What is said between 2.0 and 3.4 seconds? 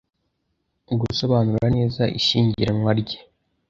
ishyingiranwa rye